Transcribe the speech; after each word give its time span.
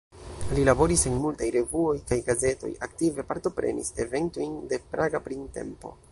Li 0.59 0.61
laboris 0.67 1.03
en 1.09 1.17
multaj 1.25 1.49
revuoj 1.55 1.93
kaj 2.11 2.17
gazetoj, 2.29 2.71
aktive 2.87 3.25
partoprenis 3.33 3.93
eventojn 4.05 4.55
de 4.73 4.81
Praga 4.95 5.21
Printempo. 5.29 5.97